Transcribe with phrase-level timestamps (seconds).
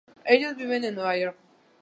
[0.25, 1.37] Ellos viven en nueva york.